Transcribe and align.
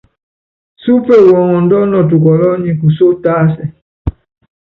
Súpe 0.83 1.15
wɔŋɔndɔ́ 1.29 1.81
nɔtukɔlɔ́ 1.91 2.53
nyi 2.63 2.71
kusó 2.79 3.07
tásɛ. 3.23 3.63